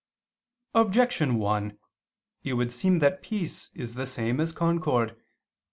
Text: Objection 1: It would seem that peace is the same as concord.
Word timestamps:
Objection 0.73 1.35
1: 1.35 1.77
It 2.43 2.53
would 2.53 2.71
seem 2.71 2.97
that 2.97 3.21
peace 3.21 3.69
is 3.75 3.93
the 3.93 4.07
same 4.07 4.39
as 4.39 4.51
concord. 4.51 5.15